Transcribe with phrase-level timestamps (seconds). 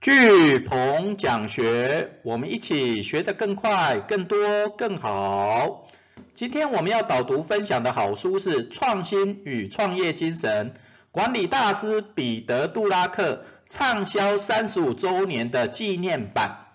[0.00, 5.88] 巨鹏讲学，我们一起学得更快、更多、更好。
[6.32, 10.70] 今天我们要导读分享的好书是《创新与创业精神》，
[11.10, 16.68] 管理大师彼得·杜拉克畅销三十五周年的纪念版。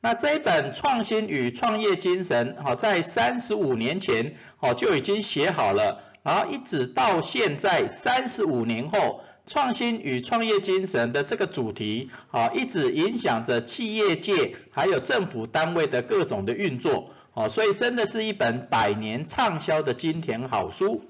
[0.00, 9.22] 那这一本《创新与创业精神》好，在三十五年前好就已经写好了，然后一直到现在三十五年后。
[9.48, 21.02] 创新与创业精神的这个主题，啊，一直影响着企业界还有政府单位的各种的运作，哦，所以真的是一本百年畅销的金典好书。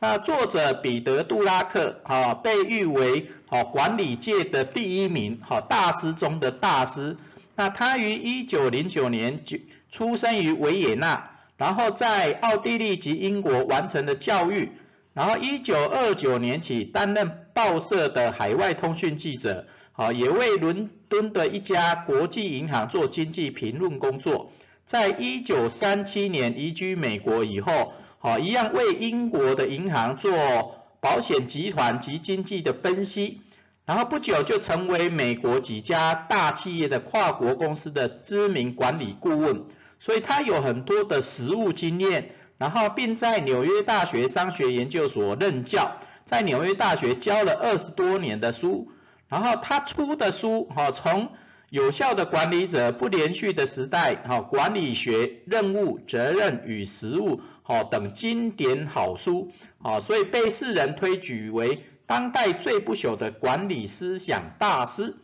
[0.00, 7.18] 那作者彼得·杜拉克，啊，被誉为，哦，管理界的第一名，好，大师中的大师。
[7.54, 9.58] 那他于一九零九年就
[9.92, 14.72] 出生于维也纳，然后在奥地利及英国完成了教育。
[15.12, 24.50] 然后，一九二九年起担任报社的海外通讯记者，好，也为伦敦的一家国际银行做经济评论工作。
[24.84, 33.40] 在一九三七年移居美国以后，好，一样为英国的银行做保险集团及经济的分析。
[33.86, 39.64] 然后不久就成为美国几家大企业的跨国公司的知名管理顾问，
[40.00, 42.30] 所以他有很多的实务经验。
[42.56, 48.90] 然后，并在纽约大学商学研究所任教，在纽约大学教了二十多年的书。
[49.28, 51.32] 然后他出的书，哈，从
[51.70, 59.50] 有效的管理者、不连续的时代、哈，管理学、任务、责任与实务，哈等经典好书，
[59.82, 65.16] 啊，所以被世人推举为当代最不朽的管理思想大师。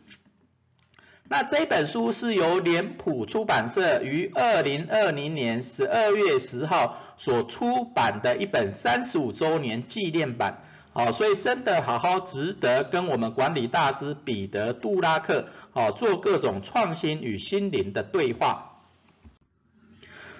[1.29, 10.61] 那这本书是由脸谱出版社于二零二零年十二月十号所出版的一本三十五周年纪念版，
[10.93, 18.81] 好，所以真的好好值得跟我们管理大师彼得·杜拉克，好，做各种创新与心灵的对话。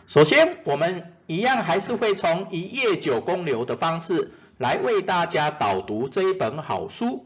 [0.08, 7.26] 首先，我们一样还是会从一页九公流的方式来为大家导读这一本好书。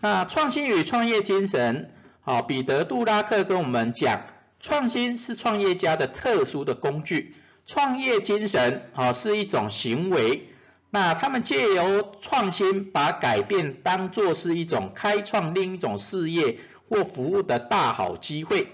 [0.00, 1.94] 那创新与创业精神。
[2.20, 4.26] 好，彼得·杜拉克跟我们讲，
[4.60, 7.34] 创新是创业家的特殊的工具，
[7.64, 10.50] 创业精神啊是一种行为。
[10.90, 18.68] 那他们借由创新，把改变当作是一种开创另一种事业或服务的大好机会。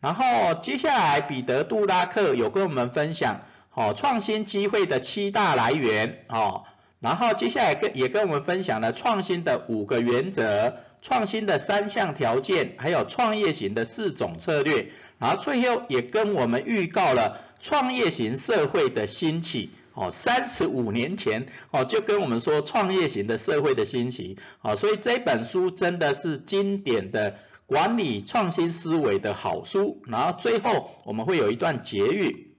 [0.00, 3.42] 然后接下来，彼得·杜拉克有跟我们分享，
[3.72, 6.64] 哦，创新机会的七大来源，哦，
[7.00, 10.78] 然后接下来跟也跟我们分享了创新的五个原则。
[11.02, 14.88] 创新的三项条件，还有创业型的四种策略，
[15.20, 19.70] 然后最后也跟我们预告了创业型社会的兴起。
[19.92, 24.38] 哦，三十五年前，哦就跟我们说创业型的社会的兴起。
[24.60, 30.00] 哦，所以这本书真的是经典的管理创新思维的好书。
[30.06, 32.56] 然后最后我们会有一段结语。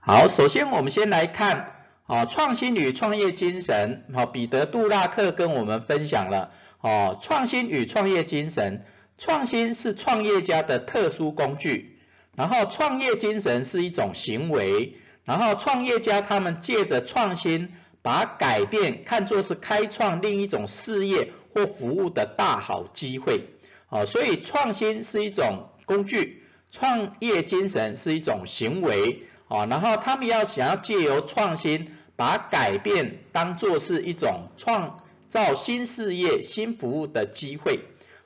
[0.00, 1.74] 好，首先我们先来看，
[2.06, 4.04] 哦创新与创业精神。
[4.14, 6.52] 好，彼得·杜拉克跟我们分享了。
[6.80, 8.86] 哦，创新与创业精神，
[9.18, 11.97] 创新是创业家的特殊工具，
[12.38, 14.94] 然后创业精神是一种行为，
[15.24, 23.46] 然后创业家他们借着创新，把改变看作是开创另一种事业或服务的大好机会。
[23.88, 29.24] 哦，所以创新是一种工具，创业精神是一种行为。
[29.48, 34.96] 哦，然后他们要想要借由创新，把改变当作是一种创。
[35.28, 37.80] 造新事业、新服务的机会，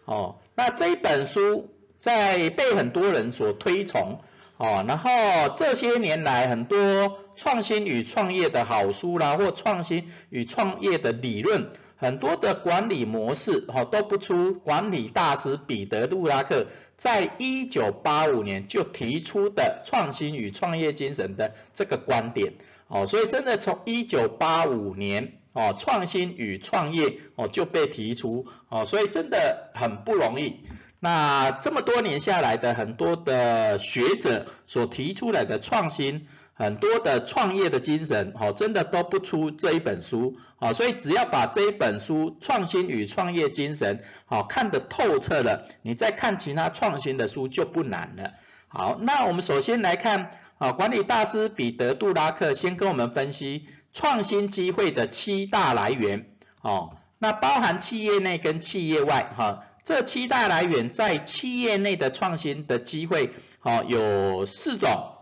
[0.04, 1.71] 哦，那这一本书
[2.02, 4.18] 在被很多人所推崇，
[4.56, 5.08] 哦，然后
[5.54, 22.54] 这些年来很多创新与创业的好书啦，或创新与创业的理论，很多的管理模式，哦，都不出管理大师彼得·杜拉克在一九八五年就提出的创新与创业精神的这个观点，
[22.88, 25.34] 哦，所以真的从一九八五年。
[25.54, 30.60] 哦，创新与创业哦就被提出哦，所以真的很不容易。
[31.04, 40.72] 那这么多年下来的很多的学者所提出来的创新，很多的创业的精神哦，真的都不出这一本书哦。
[40.72, 48.34] 所以只要把这一本书《创新与创业精神》好看得透彻了，你再看其他创新的书就不难了。
[48.68, 53.66] 好，那我们首先来看啊，管理大师彼得·杜拉克先跟我们分析。
[53.94, 56.30] 创新机会的七大来源，
[56.62, 65.14] 哦，那包含企业内跟企业外，哈，这七大来源在企业内的创新的机会，好，有四种，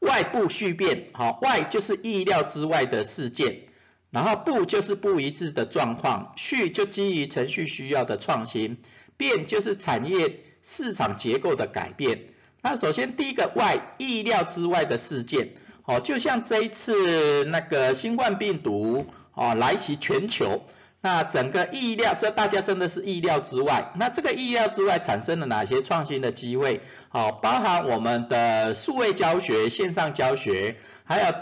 [0.00, 3.68] 外部序变，好，外就是意料之外的事件，
[4.10, 8.78] 然后不就是不一致的状况，序就基于程序需要的创新，
[9.16, 12.24] 变就是产业市场结构的改变。
[12.60, 15.50] 那首先第一个外意料之外的事件，
[15.84, 20.66] 哦，就像这一次那个新冠病毒哦来袭全球。
[21.04, 23.92] 那整个意料，这大家真的是意料之外。
[23.94, 26.80] 那这个意料之外产生了哪些创新的机会？
[27.10, 31.34] 好，包含我们的数位教学、线上教学，还有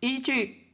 [0.00, 0.64] 依据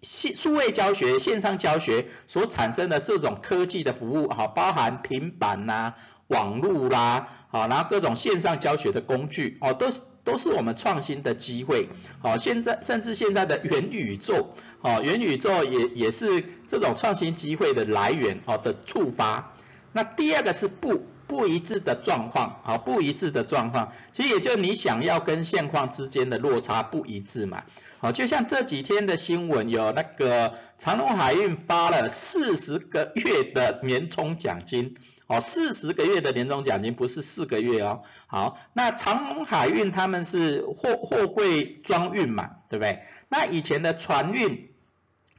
[0.00, 5.94] 线数位教学、线上教学所产生的这种科技的服务，好，包含平板呐、
[6.28, 10.02] 网络啦，好，然后各种线上教学的工具，哦，都是。
[10.28, 11.88] 都是我们创新的机会，
[12.20, 19.54] 好，现在甚至现在的元宇宙，哦，元宇宙也也是这种创新机会的来源，好的触发。
[19.94, 27.62] 那第二个是不不一致的状况，好，不一致的状况，其实也就你想要跟现况之间的落差不一致嘛，
[27.98, 34.96] 好，就像这几天的新闻有那个长隆海运发了四十个月的年终奖金。
[35.30, 38.00] 哦，四十个月的年终奖金不是四个月哦。
[38.28, 43.02] 好，那长隆海运他们是货货柜装运嘛，对不对？
[43.28, 44.70] 那以前的船运，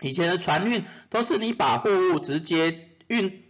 [0.02, 3.42] 以前的船运都是你把货物直接运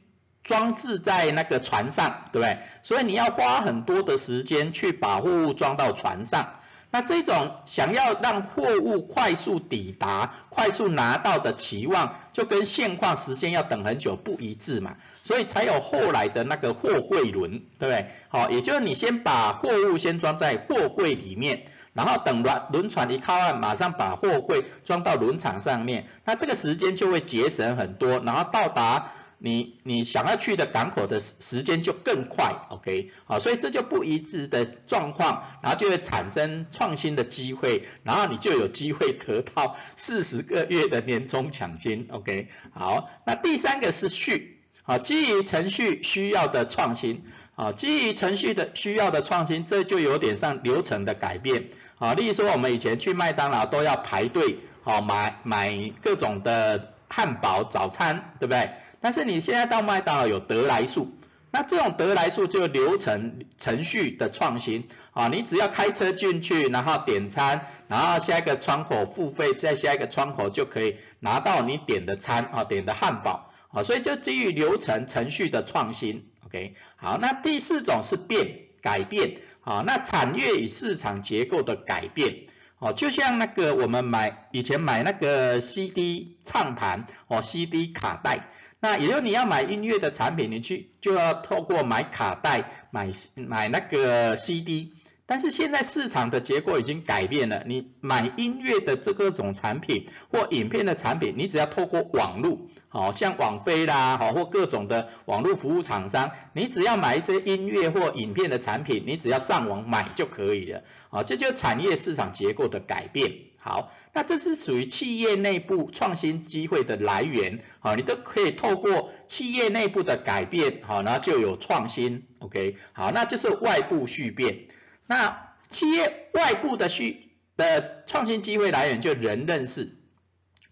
[0.50, 2.58] 装置在那个船上，对不对？
[2.82, 6.54] 所以你要花很多的时间去把货物装到船上。
[6.90, 18.08] 那这种想要让货物快速抵达、快速拿到的期望，就跟现况时间要等很久不一致嘛，所以才有后来的那个货柜轮，对不对？
[18.30, 29.12] 好，也就是你先把货物先装在货柜里面，然后等轮轮船一靠岸，马上把货柜装到轮船上面，那这个时间就会节省很多，然后到达。
[29.42, 47.24] 你你想要去的港口的时间就更快，OK，好，所以这就不一致的状况，然后就会产生创新的机会，然后你就有机会得到四十个月的年终奖金，OK，好，那第三个是序，好，基于程序需要的创新，
[47.56, 58.72] 啊，基于程序的需要的创新，这就有点像流程的改变，啊，例如说我们以前去麦当劳都要排队，好，买买各种的汉堡早餐，对不对？
[59.02, 61.12] 但是你现在到麦当劳有得来速，
[61.52, 64.88] 那这种得来速就流程程序的创新。
[65.12, 73.52] 啊，你只要开车进去，然后点餐，然后下一个窗口付费，再下一个窗口就可以拿到你点的餐啊，点的汉堡。
[73.72, 79.42] 啊，所以就基于流程程序的创新，OK，好，那第四种是变改变。
[79.62, 82.48] 啊，那产业与市场结构的改变。
[82.80, 88.48] 哦，就像那个我们买以前买那个 CD 唱盘哦，CD 卡带。
[88.82, 94.94] 那也就你要买音乐的产品，你去就要透过买卡带、买买那个 CD。
[95.26, 113.92] 但是现在市场的结构已经改变了，你买音乐的这个种产品或影片的产品，你只要透过网络，好像网飞啦，好或各种的网络服务厂商，你只要买一些音乐或影片的产品，你只要上网买就可以了，好，这就产业市场结构的改变，好。
[114.12, 124.68] 那这是属于企业内部创新机会的来源，好，你都可以透过企业内部的改变，好，然后就有创新，OK，好，那就是外部续变。
[125.06, 129.96] 那企业外部的续的创新机会来源就人认识，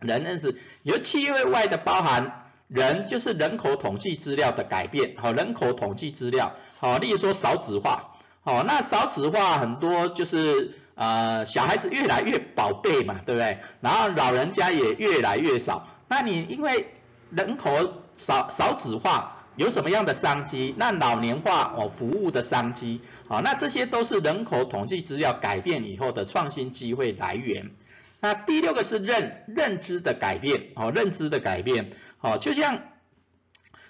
[0.01, 10.79] 人认识由企业外的包含人，就是人口统计资料的改变，好，人口统计资料，好，例如说少子化，好，那少子化很多就是。
[10.97, 13.59] 呃，小孩子越来越宝贝嘛，对不对？
[13.81, 16.87] 然后老人家也越来越少，那你因为
[17.29, 20.73] 人口少少子化，有什么样的商机？
[20.75, 27.69] 那老年化哦，服务的商机，好，那这些都是人口统计资料改变以后的创新机会来源。
[28.19, 32.81] 那第六个是认认知的改变，哦，认知的改变，哦，就像。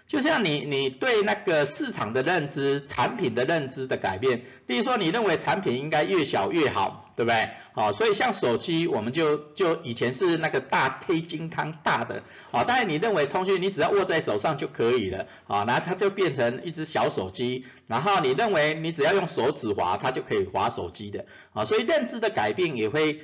[0.08, 7.50] 就像你你对那个市场的认知、产品的认知的改变，例如说你认为产品应该越小越好，对不对？
[7.74, 23.20] 好，所以像手机，我们就就以前是那个大黑金刚大的，好，但是你认为通讯你只要握在手上就可以了，好，然后它就变成一只小手机，然后你认为你只要用手指滑，它就可以滑手机的，好，所以认知的改变也会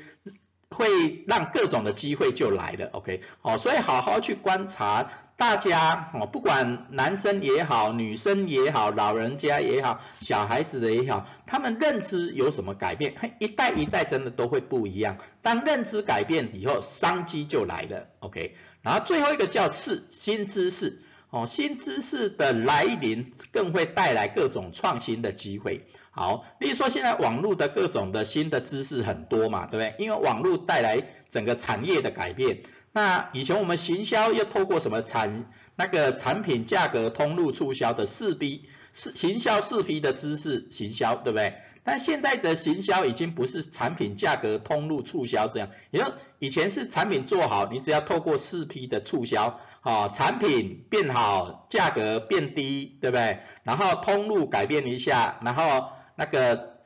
[0.70, 5.10] 会让各种的机会就来了，OK，好，所以好好去观察。
[5.36, 13.16] 大家哦，不管男生也好，女生也好，老人家也好，小孩子的也好，他们认知有什么改变？
[13.40, 15.18] 一代一代真的都会不一样。
[15.42, 18.08] 当认知改变以后，商机就来了。
[18.20, 25.86] OK，然后最后一个叫是新知识哦，新知识的来临更会带来各种创新的机会。
[26.12, 29.96] 好，例如说现在网络的各种的新的知识很多嘛，对不对？
[30.06, 32.60] 因为网络带来整个产业的改变。
[32.93, 35.45] 那以前我们行销要透过什么产
[35.75, 41.55] 那个产品价格通路促销的四 B 是行销四 P 的知识行销，对不对？
[41.83, 53.39] 但现在的行销已经不是产品价格通路促销这样，也就以前是产品做好，你只要透过四 P 的促销，啊，产品变好，价格变低，对不对？
[53.63, 56.77] 然后通路改变一下，然后那个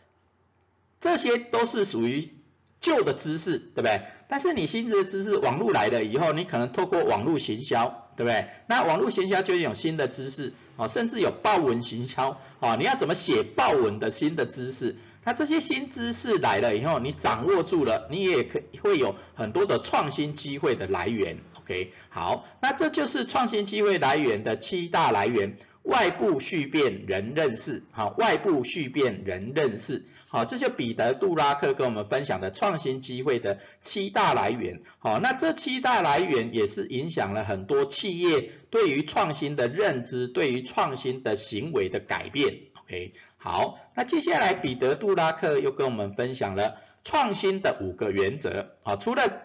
[1.00, 2.34] 这些都是属于
[2.80, 4.04] 旧的知识，对不对？
[4.28, 8.48] 但是你新的知识网络来了以后，你可能透过网络行销，对不对？
[8.68, 10.54] 那网络行销就有新的知识。
[10.76, 14.96] 哦，甚至有报文行销哦，你要怎么写报文的新的知识？
[15.24, 21.40] 那这些新知识来了以后，你掌握住了，你也可会有很多的创新机会的来源。
[21.62, 25.58] OK，好，那这就是创新机会来源的七大来源。
[25.88, 46.76] 外部序变人认识，好，外部序变人认识，好，这就彼得杜拉克跟我们分享的创新机会的七大来源，好，那这七大来源也是影响了很多企业对于创新的认知，对于创新的行为的改变，OK，好，那接下来彼得杜拉克又跟我们分享了
[47.06, 49.42] 创新的五个原则，啊，除了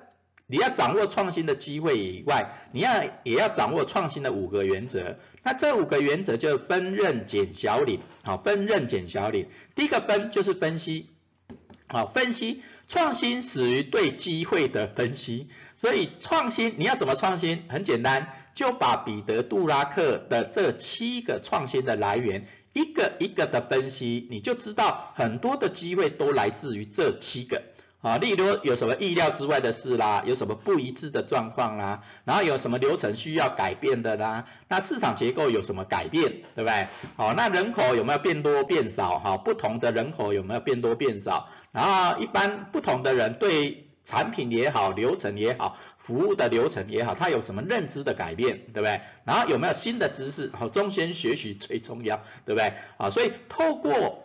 [0.52, 5.16] 你要掌握创新的机会以外，你要也要掌握创新的五个原则。
[5.42, 9.48] 那这五个原则就是分任减小领，好，分任减小领。
[9.74, 11.08] 第一个分就是分析，
[11.86, 15.48] 好，分析创新始于对机会的分析。
[15.74, 17.64] 所以创新你要怎么创新？
[17.70, 27.62] 很简单，就把彼得杜拉克的这七个创新的来源一个一个的分析，你就知道很多的机会都来自于这七个。
[28.02, 36.88] 啊，例如有什么意料之外的事啦，有什么不一致的状况啦，然后有什么流程需要改变的啦，那市场结构有什么改变，对不对？
[37.16, 39.20] 好，那人口有没有变多变少？
[39.20, 41.48] 哈，不同的人口有没有变多变少？
[41.70, 49.00] 然后一般不同的人对产品也好，流程也好，服务的流程也好，他有什么认知的改变，对不对？
[49.24, 50.50] 然后有没有新的知识？
[50.58, 52.74] 好，终身学习最重要，对不对？
[52.96, 54.21] 啊，所以透过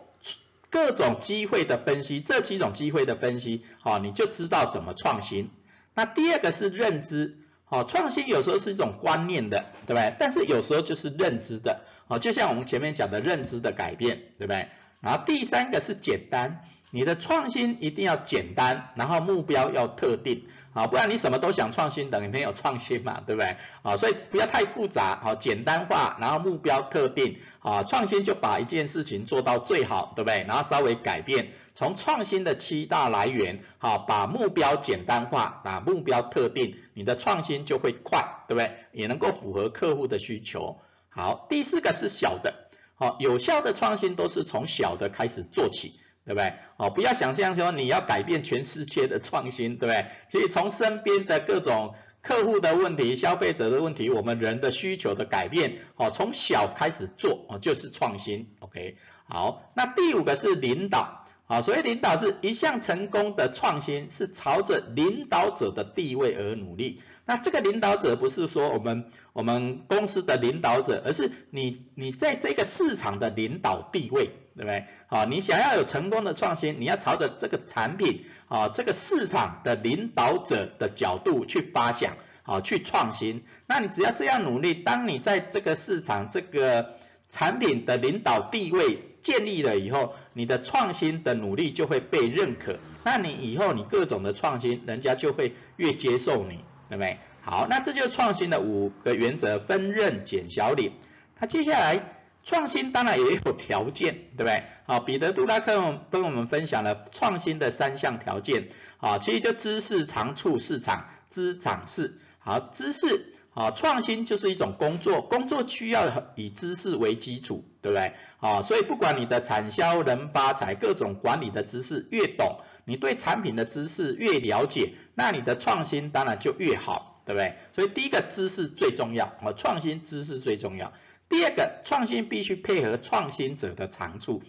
[0.70, 5.50] 各种机会的分析，这几种机会的分析，好，你就知道怎么创新。
[5.94, 10.14] 那第二个是认知，好，创新有时候是一种观念的，对不对？
[10.18, 14.68] 但是有时候就是认知的，好，就像我们前面讲的认知的改变，对不对？
[15.00, 20.44] 然后第三个是简单，你的创新一定要简单，然后目标要特定。
[20.78, 23.56] 啊，不然你什么都想创新，等于没有创新嘛，对不对？
[23.82, 30.44] 啊，所以不要太复杂，好，简单化，然后目标特定，啊，创新就把一件事情做到最好，对不对？
[30.46, 38.76] 然后稍微改变，从创新的七大来源，好，把目标简单化，把目标特定，你的创新就会快，对不对？
[38.92, 40.78] 也能够符合客户的需求。
[41.08, 45.98] 好，第四个是小的，好，有效的创新都是从小的开始做起。
[46.28, 46.52] 对不对？
[46.76, 50.06] 哦，不要想象说你要改变全世界的创新，对不对？
[50.28, 58.50] 所以从身边的各种客户的问题、消费者的问题、我们人的需求的改变，哦，从小开始做，哦，就是创新。
[58.60, 61.17] OK，好，那第五个是领导，
[61.48, 67.02] 啊，所以领导是一项成功的创新是朝着领导者的地位而努力。
[67.24, 74.30] 那这个领导者不是说我们我们公司的领导者，而是你你在这个市场的领导地位。
[74.58, 74.86] 对不对？
[75.06, 83.44] 好，你想要有成功的创新，你要朝着这个产品啊，这个市场的领导者的角度去发想，好，去创新。
[83.68, 86.94] 那你只要这样努力，当你在这个市场这个
[87.28, 92.78] 产品的领导地位建立了以后，你的创新的努力就会被认可。
[93.02, 97.18] 那你以后你各种的创新，人家就会越接受你，对不对？
[97.42, 100.92] 好，那这就是创新的五个原则：分任、减小领。
[101.40, 102.14] 那接下来。
[102.44, 104.62] 创新当然也有条件，对不对？
[104.86, 112.16] 好，彼得·杜拉克跟我们分享了创新的三项条件，好，其实就知识长处市场，知长势。
[112.38, 118.12] 好，知识，啊，创新就是一种工作，工作需要以知识为基础，对不对？
[118.38, 127.56] 啊，所以不管你的产销人发财，各种管理的知识越懂，你对产品的知识越了解，那你的创新当然就越好，对不对？
[127.72, 130.92] 所以第一个知识最重要，啊，创新知识最重要。
[131.28, 134.40] 第二个创新必须配合创新者的长处，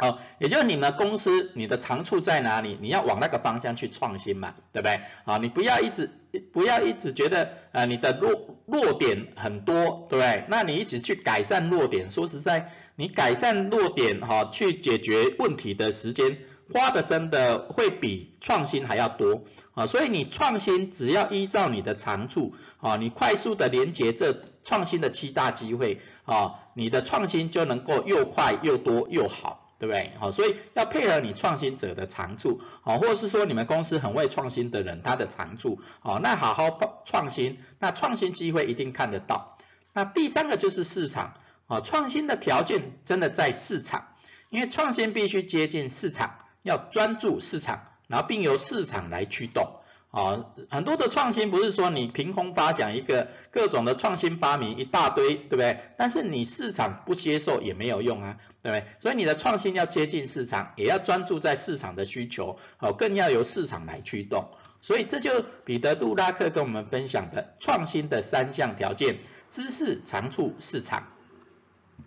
[0.00, 5.00] 好，也就是你们公司你的长处在哪里，你要往那个方向去创新嘛，对不对？
[5.24, 6.10] 好，你不要一直
[6.52, 10.44] 不要一直觉得呃你的弱弱点很多，对不对？
[10.48, 16.38] 那你一直去改善弱点，说实在，你改善弱点哈，去解决问题的时间
[16.72, 24.44] 花的真的会比创新还要多啊，所以你创新只要依照你的长处啊，你快速的连接这。
[24.62, 30.12] 创新的七大机会啊，你的创新就能够又快又多又好，对不对？
[30.20, 39.56] 好，所以要配合你创新者的长处，好，或是说你们公司很会创新的人他的长处，好，那好好创创新，那创新机会一定看得到。
[39.94, 41.32] 那第三个就是市场，
[41.66, 44.08] 啊，创新的条件真的在市场，
[44.50, 49.79] 因为创新必须接近市场，要专注市场，然后并由市场来驱动。
[50.10, 55.78] 啊，很多的创新不是说你凭空发想一个各种的创新发明一大堆，对不对？
[55.96, 58.86] 但是你市场不接受也没有用啊，对不对？
[58.98, 64.50] 所以你的创新要接近市场，也要专注在市场的需求，哦，更要由市场来驱动。
[64.82, 71.06] 所以这就彼得·杜拉克跟我们分享的创新的三项条件：知识、长处、市场。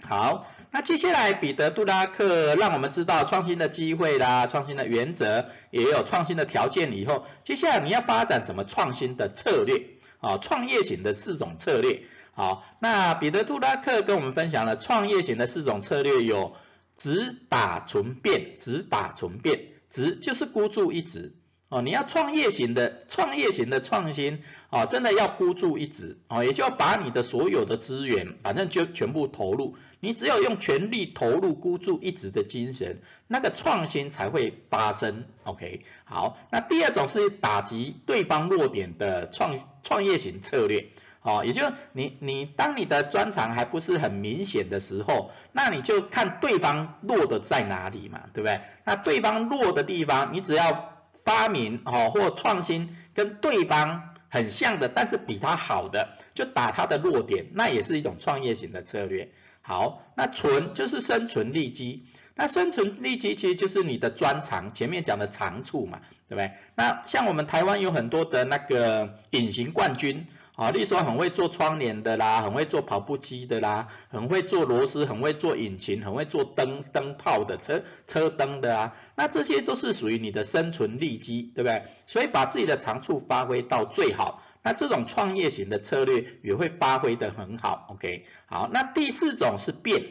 [0.01, 6.91] 好，那接下来彼得·杜拉克让我们知道创新的机会啦，创新的原则，也有创新的条件。
[6.91, 9.97] 以后，接下来你要发展什么创新的策略？
[10.19, 12.03] 啊，创业型的四种策略。
[12.33, 16.55] 好，那彼得·杜拉克跟我们分享了创业型的四种策略，有
[16.95, 21.33] 直打存变，直打存变，直就是孤注一掷。
[21.73, 35.25] 哦，你要创业型的创业型的创新，哦，真的要孤注一掷，哦，也就要把你的所有的资源，反正就全部投入，你只有用全力投入孤注一掷的精神，那个创新才会发生。
[35.45, 40.89] OK，好，那第二种是打击对方弱点的创创业型策略，
[41.23, 48.61] 哦，也就你你当你的专长还不是很明显的时候，那你就看对方弱的在哪里嘛，对不对？
[48.83, 50.92] 那对方弱的地方，你只要
[51.23, 59.31] 发明哦或创新跟对方很像的，但是比他好的，就打他的弱点，那也是一种创业型的策略。
[59.61, 66.51] 好，那存就是生存利基，那生存利基其实就是你的专长，前面讲的长处嘛，对不对？
[66.75, 70.27] 那像我们台湾有很多的那个隐形冠军。
[70.55, 81.85] 啊，例如说很会做窗帘的啦，很会做跑步机的啦，很会做螺丝，很会做引擎，很会做灯灯泡的车车灯的啊，那这些都是属于你的生存利基，对不对？
[82.05, 87.87] 所以把自己的长处发挥到最好，那这种创业型的策略也会发挥的很好。
[87.89, 90.03] OK，好，那第四种是变，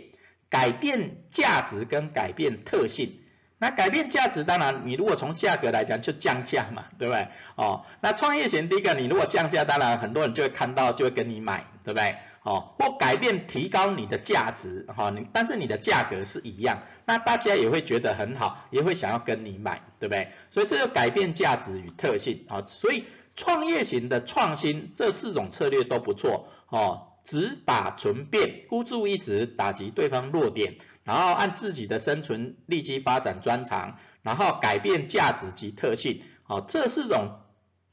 [0.51, 3.21] 改变价值跟改变特性。
[3.63, 7.29] 那改变价值，当然你如果从价格来讲就降价嘛，对不对？
[7.55, 12.17] 哦，那创业型第一个，你如果降价，当然很多人就会看到，就会跟你买，对不对？
[12.43, 20.33] 哦，或改变提高你的价值，哈，你但是你的价格是一样，那大家也会觉得很好，也会想要跟你买，对不对？
[20.51, 23.05] 所以这就改变价值与特性，啊，所以
[23.37, 30.75] 创业型的创新这四种策略都不错，哦，只打存变，孤注一掷打击对方弱点。
[31.05, 37.41] 然后按自己的生存利基发展专长，然后改变价值及特性，哦，这四种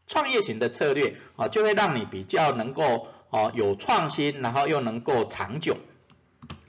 [0.05, 5.77] 创业型的策略，哦，就会让你比较能够哦有创新，然后又能够长久。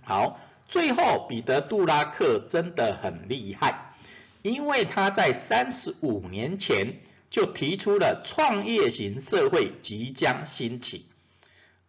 [0.03, 3.93] 好，最后彼得·杜拉克真的很厉害，
[4.43, 11.07] 因为他在三十五年前就提出了创业型社会即将兴起。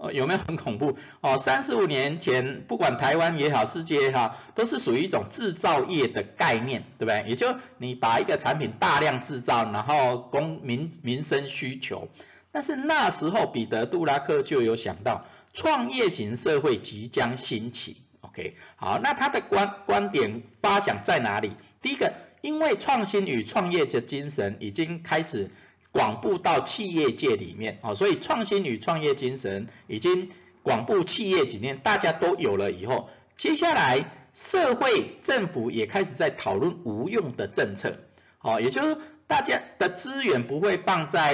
[0.02, 0.98] 哦，有没有很恐怖？
[1.22, 7.24] 哦，三十五年前，不管台湾也好，世界也好，都是属于一种制造业的概念，对不对？
[7.30, 12.10] 也就你把一个产品大量制造，然后供民民生需求。
[12.52, 17.98] 但是那时候，彼得·杜拉克就有想到，创业型社会即将兴起。
[18.22, 21.52] OK，好，那他的观观点发想在哪里？
[21.84, 22.12] 第一个，
[22.42, 25.52] 因为创新与创业的精神已经开始。
[25.92, 30.30] 广布到企业界里面，啊，所以创新与创业精神已经
[30.64, 38.00] 广布企业里面，大家都有了以后，接下来社会政府也开始在讨论无用的政策，
[38.38, 41.34] 好，也就是大家的资源不会放在，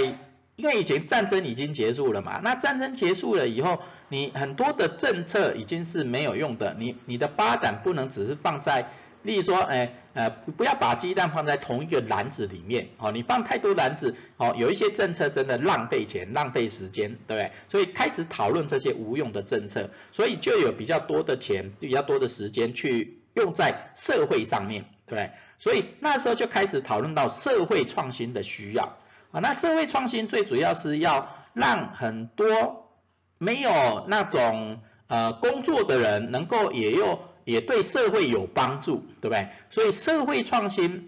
[0.56, 8.90] 因为以前战争已经结束了嘛，那战争结束了以后，你很多的政策已经是没有用的，你你的发展不能只是放在。
[9.28, 17.52] 例如说，哎，呃，不要把鸡蛋放在同一个篮子里面，哦，你放太多篮子，哦，有一些政策真的浪费钱、浪费时间，对不对？
[17.68, 25.32] 所以开始讨论这些无用的政策，所以就有比较多的钱、比较多的时间去用在社会上面，对不对？
[25.60, 28.98] 所以那时候就开始讨论到社会创新的需要，
[29.32, 32.94] 啊，那社会创新最主要是要让很多
[33.40, 37.20] 没有那种呃工作的人能够也有。
[37.48, 39.48] 也对社会有帮助，对不对？
[39.70, 41.08] 所以社会创新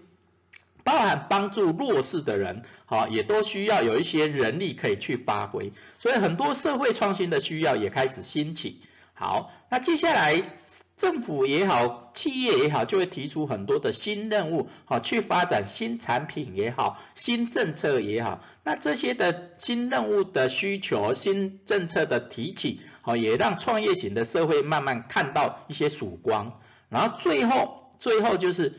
[0.82, 5.70] 包含帮助弱势的人，好，也都需要有一些人力可以去发挥。
[5.98, 8.80] 所以很多社会创新的需要也开始兴起。
[9.12, 10.42] 好，那接下来
[11.00, 18.44] 政府也好，企业也好，就会提出很多的新任务，好，去发展新产品也好，新政策也好。
[18.64, 22.82] 那这些的新任务的需求，新政策的提起。
[23.00, 26.60] 好，也让创业型的社会慢慢看到一些曙光。
[26.90, 28.74] 然后最后，最后就是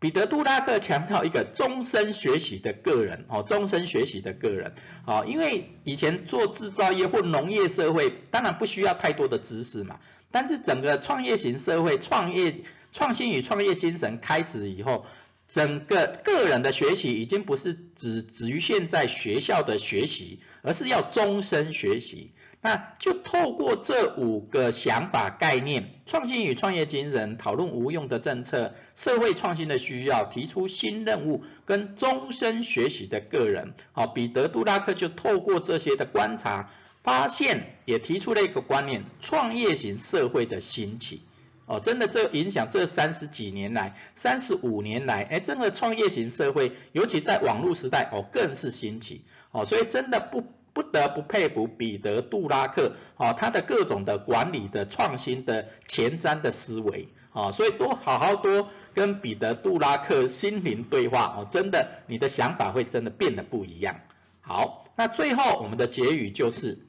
[0.00, 4.74] 彼得·杜拉克强调一个终身学习的个人，哦，终身学习的个人，
[5.06, 10.00] 哦，因为以前做制造业或农业社会，当然不需要太多的知识嘛。
[10.30, 12.62] 但是整个创业型社会创业
[12.92, 15.06] 创新与创业精神开始以后，
[15.48, 22.32] 整个个人的学习已经不是只局限在学校的学习，而是要终身学习。
[22.62, 33.74] 那就透过这五个想法概念，创新与创业精神，讨论无用的政策，社会创新的需要，提出新任务跟终身学习的个人。
[33.92, 36.70] 好，彼得·杜拉克就透过这些的观察，
[37.06, 41.22] 发现也提出了一个观念：创业型社会的兴起。
[41.66, 49.22] 哦，真的这影响这三十几年来，三十五年来，哎，真的创业型社会，尤其在网络时代，哦，更是兴起。
[49.52, 50.44] 哦，所以真的不。
[50.76, 64.00] 不得不佩服彼得·杜拉克，啊，他的各种的管理的创新的前瞻的思维，啊，所以多好好多跟彼得·杜拉克心灵对话，哦，真的，你的想法会真的变得不一样。
[64.42, 66.80] 好，那最后我们的结语就是，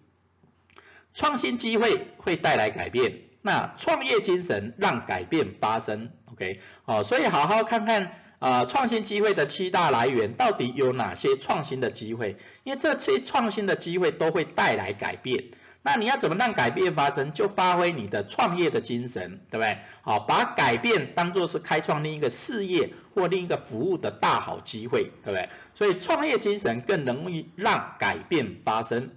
[1.17, 8.11] 创新机会会带来改变，那创业精神让改变发生，OK，好，所以好好看看。
[8.39, 12.37] 啊，创新机会的七大来源到底有哪些创新的机会？
[12.63, 15.45] 因为这些创新的机会都会带来改变。
[15.81, 17.33] 那你要怎么让改变发生？
[17.33, 19.79] 就发挥你的创业的精神，对不对？
[20.03, 25.49] 好，把改变当做是开创另一个事业或另一个服务的大好机会，对不对？
[25.73, 29.09] 所以创业精神更容易让改变发生。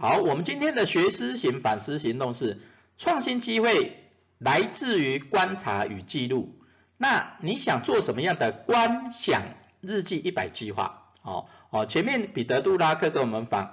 [0.00, 2.60] 好，我们今天的学思行反思行动是：
[2.98, 3.96] 创新机会
[4.38, 6.54] 来自于观察与记录。
[6.96, 9.42] 那你想做什么样的观想
[9.80, 11.10] 日记一百计划？
[11.22, 13.70] 哦哦，前面彼得杜拉克跟我们分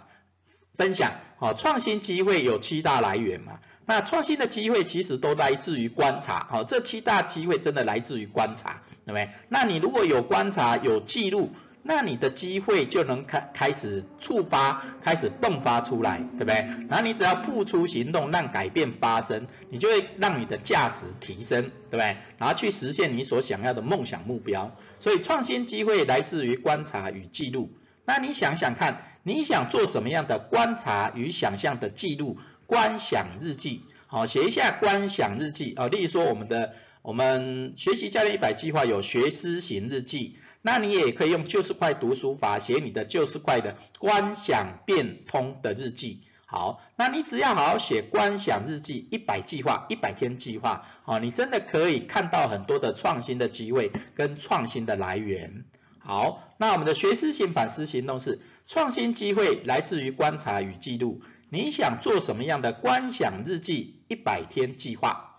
[0.73, 3.59] 分享，哦，创新机会有七大来源嘛？
[3.85, 9.29] 那创新的机会其实都来自于观察，哦，这七大机会真的来自于观察，对不对？
[9.49, 11.51] 那你如果有观察有记录。
[11.87, 16.55] 那你的机会就能开开始触发，开始迸发出来，对不对？
[16.89, 22.17] 然后你只要付出行动，让改变发生，你就会让你的价值提升，对不对？
[22.39, 24.75] 然后去实现你所想要的梦想目标。
[24.99, 27.71] 所以创新机会来自于观察与记录。
[28.03, 32.39] 那你想想看，你想做什么样的观察与想象的记录？
[32.65, 35.87] 观想日记，好，写一下观想日记啊。
[35.87, 40.37] 例如说，我们的我们学习教练一百计划有学思行日记。
[40.65, 46.23] 那你也可以用旧式快读书法写你的旧式快的观想变通的日记。
[46.47, 55.65] 好，那你只要好好写观想日记一百计划一百天计划，好，你真的可以看到很多的创新的机会跟创新的来源。
[55.99, 61.21] 好，那我们的学思型反思行动是创新机会来自于观察与记录。
[61.51, 65.35] 你想做什么样的观想日记一百天计划？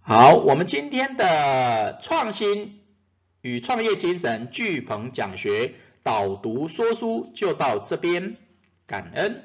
[0.00, 2.85] 好，我们今天的创新。
[3.46, 8.36] 与创业精神聚鹏讲学导读说书就到这边，
[8.88, 9.44] 感恩。